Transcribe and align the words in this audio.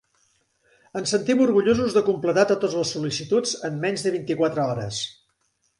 Ens 0.99 1.13
sentim 1.15 1.43
orgullosos 1.45 1.93
de 1.99 2.03
completar 2.09 2.47
totes 2.53 2.79
les 2.81 2.97
sol·licituds 2.97 3.55
en 3.71 3.81
menys 3.87 4.09
de 4.09 4.19
vint-i-quatre 4.19 4.71
hores. 4.71 5.07